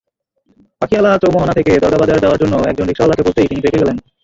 পাখিয়ালা 0.81 1.11
চৌমোহনা 1.21 1.53
থেকে 1.57 1.71
দরগাবাজার 1.83 2.21
যাওয়ার 2.23 2.39
জন্য 2.41 2.53
একজন 2.63 2.85
রিকশাওয়ালাকে 2.87 3.25
বলতেই 3.25 3.49
তিনি 3.49 3.61
বেঁকে 3.61 3.81
গেলেন। 3.81 3.97